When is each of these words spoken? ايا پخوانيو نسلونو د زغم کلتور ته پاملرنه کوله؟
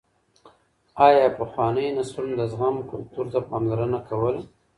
ايا 1.05 1.25
پخوانيو 1.37 1.95
نسلونو 1.97 2.35
د 2.39 2.43
زغم 2.51 2.75
کلتور 2.91 3.25
ته 3.33 3.39
پاملرنه 3.49 3.99
کوله؟ 4.07 4.41